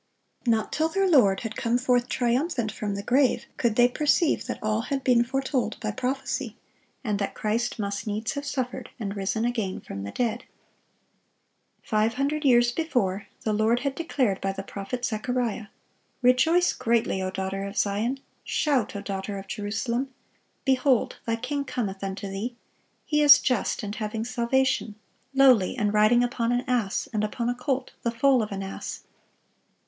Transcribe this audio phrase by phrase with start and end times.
[0.47, 4.57] Not till their Lord had come forth triumphant from the grave could they perceive that
[4.59, 6.57] all had been foretold by prophecy,
[7.03, 10.47] and "that Christ must needs have suffered, and risen again from the dead."(661)
[11.87, 15.67] Five hundred years before, the Lord had declared by the prophet Zechariah,
[16.23, 20.09] "Rejoice greatly, O daughter of Zion; shout, O daughter of Jerusalem:
[20.65, 22.55] behold, thy King cometh unto thee:
[23.05, 24.95] He is just, and having salvation;
[25.35, 29.03] lowly, and riding upon an ass, and upon a colt the foal of an ass."